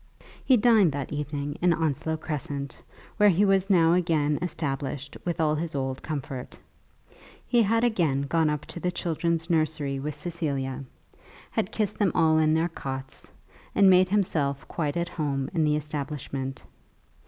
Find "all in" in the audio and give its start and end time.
12.15-12.55